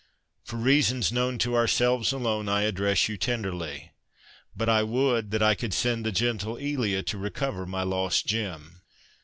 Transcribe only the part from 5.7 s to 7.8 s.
send the gentle Elia to recover